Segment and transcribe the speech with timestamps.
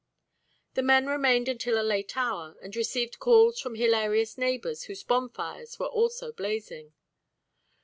[0.73, 5.77] The men remained until a late hour, and received calls from hilarious neighbours whose bonfires
[5.77, 6.93] were also blazing.